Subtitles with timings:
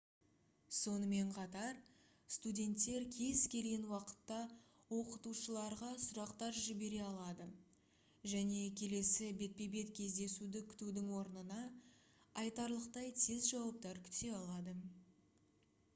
[0.77, 1.81] сонымен қатар
[2.35, 4.37] студенттер кез келген уақытта
[4.99, 7.45] оқытушыларға сұрақтар жібере алады
[8.33, 11.59] және келесі бетпе-бет кездесуді күтудің орнына
[12.45, 14.75] айтарлықтай тез жауаптар күте алады